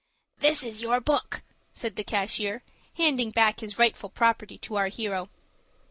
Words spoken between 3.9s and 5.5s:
property to our hero.